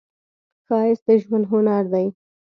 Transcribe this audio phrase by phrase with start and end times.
[0.65, 2.07] ښایست د ژوند هنر دی